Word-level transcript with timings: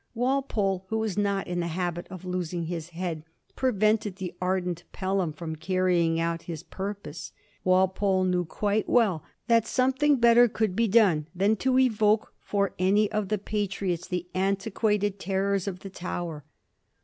Walpole, 0.15 0.85
who 0.89 0.97
was 0.97 1.15
not 1.15 1.45
in 1.45 1.59
the 1.59 1.67
habit 1.67 2.07
of 2.09 2.25
losing 2.25 2.65
his 2.65 2.89
head, 2.89 3.23
prevented 3.55 4.15
the 4.15 4.33
ardent 4.41 4.83
Pelham 4.91 5.31
from 5.31 5.55
carrying 5.55 6.19
out 6.19 6.41
his 6.49 6.63
purpose. 6.63 7.33
Walpole 7.63 8.23
knew 8.23 8.43
quite 8.43 8.89
well 8.89 9.23
that 9.45 9.67
something 9.67 10.15
better 10.15 10.47
could 10.47 10.75
be 10.75 10.87
done 10.87 11.27
than 11.35 11.55
to 11.57 11.77
evoke 11.77 12.33
for 12.39 12.73
any 12.79 13.11
of 13.11 13.27
the 13.27 13.37
Patriots 13.37 14.07
the 14.07 14.25
antiquated 14.33 15.19
ter 15.19 15.51
rors 15.51 15.67
of 15.67 15.81
the 15.81 15.89
Tower. 15.91 16.45